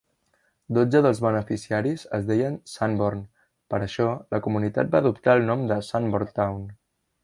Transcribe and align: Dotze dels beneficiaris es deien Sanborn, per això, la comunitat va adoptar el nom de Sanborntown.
Dotze 0.77 1.01
dels 1.05 1.21
beneficiaris 1.25 2.07
es 2.19 2.25
deien 2.31 2.57
Sanborn, 2.73 3.23
per 3.75 3.83
això, 3.91 4.11
la 4.35 4.43
comunitat 4.49 4.93
va 4.97 5.07
adoptar 5.07 5.41
el 5.43 5.51
nom 5.55 5.67
de 5.75 5.83
Sanborntown. 5.95 6.71